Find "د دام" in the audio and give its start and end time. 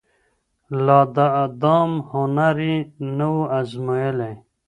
1.15-1.91